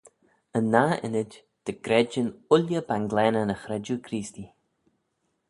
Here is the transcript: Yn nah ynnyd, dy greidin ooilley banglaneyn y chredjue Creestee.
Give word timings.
Yn 0.57 0.65
nah 0.73 0.93
ynnyd, 1.07 1.31
dy 1.65 1.73
greidin 1.85 2.29
ooilley 2.53 2.85
banglaneyn 2.89 3.53
y 3.55 3.57
chredjue 3.65 3.99
Creestee. 4.07 4.51